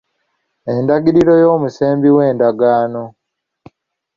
Endagiriro 0.73 1.33
y'omusembi 1.43 2.07
w'endagaano. 2.17 3.03